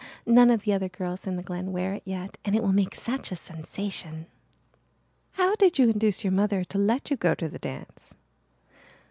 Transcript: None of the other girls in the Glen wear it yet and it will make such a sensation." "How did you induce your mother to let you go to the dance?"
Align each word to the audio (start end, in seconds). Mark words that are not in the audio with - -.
None 0.25 0.49
of 0.49 0.63
the 0.63 0.73
other 0.73 0.89
girls 0.89 1.27
in 1.27 1.35
the 1.35 1.43
Glen 1.43 1.71
wear 1.71 1.93
it 1.93 2.01
yet 2.05 2.39
and 2.43 2.55
it 2.55 2.63
will 2.63 2.73
make 2.73 2.95
such 2.95 3.31
a 3.31 3.35
sensation." 3.35 4.25
"How 5.33 5.53
did 5.57 5.77
you 5.77 5.89
induce 5.91 6.23
your 6.23 6.33
mother 6.33 6.63
to 6.63 6.79
let 6.79 7.11
you 7.11 7.15
go 7.17 7.35
to 7.35 7.47
the 7.47 7.59
dance?" 7.59 8.15